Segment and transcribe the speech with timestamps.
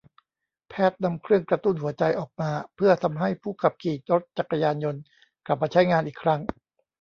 [0.69, 5.01] แพทย์นำเครื่องกระตุ้นหัวใจออกมาเพื่อทำให้ผู้ขับขี่รถจักรยานยนต์
[5.45, 6.41] กลับมาใช้งานอีกครั้ง